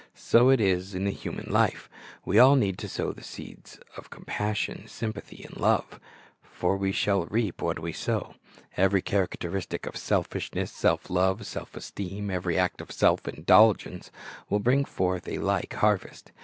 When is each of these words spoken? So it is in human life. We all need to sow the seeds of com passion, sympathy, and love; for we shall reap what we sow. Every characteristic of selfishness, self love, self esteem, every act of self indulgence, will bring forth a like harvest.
So 0.15 0.49
it 0.49 0.59
is 0.59 0.95
in 0.95 1.05
human 1.05 1.45
life. 1.53 1.87
We 2.25 2.39
all 2.39 2.55
need 2.55 2.79
to 2.79 2.87
sow 2.89 3.11
the 3.11 3.21
seeds 3.23 3.79
of 3.95 4.09
com 4.09 4.23
passion, 4.25 4.87
sympathy, 4.87 5.43
and 5.43 5.55
love; 5.55 5.99
for 6.41 6.75
we 6.75 6.91
shall 6.91 7.25
reap 7.27 7.61
what 7.61 7.77
we 7.77 7.93
sow. 7.93 8.33
Every 8.75 9.03
characteristic 9.03 9.85
of 9.85 9.95
selfishness, 9.95 10.71
self 10.71 11.11
love, 11.11 11.45
self 11.45 11.75
esteem, 11.75 12.31
every 12.31 12.57
act 12.57 12.81
of 12.81 12.91
self 12.91 13.27
indulgence, 13.27 14.09
will 14.49 14.57
bring 14.57 14.85
forth 14.85 15.27
a 15.29 15.37
like 15.37 15.75
harvest. 15.75 16.31